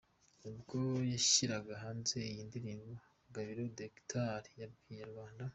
Ubwo 0.49 0.79
yashyiraga 1.13 1.73
hanze 1.83 2.17
iyi 2.29 2.41
ndirimbo 2.49 2.93
Gabiro 3.33 3.63
The 3.77 3.85
Guitar 3.95 4.41
yabwiye 4.61 4.89
Inyarwanda. 5.05 5.43